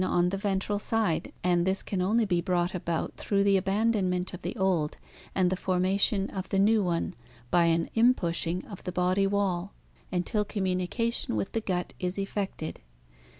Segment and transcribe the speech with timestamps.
[0.03, 4.41] on the ventral side and this can only be brought about through the abandonment of
[4.41, 4.97] the old
[5.35, 7.13] and the formation of the new one
[7.51, 9.73] by an inpushing of the body wall
[10.11, 12.79] at st until communication with the gut is effected.